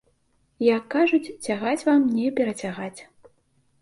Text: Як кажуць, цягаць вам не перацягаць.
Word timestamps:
Як 0.77 0.87
кажуць, 0.95 1.35
цягаць 1.45 1.85
вам 1.91 2.01
не 2.17 2.27
перацягаць. 2.41 3.01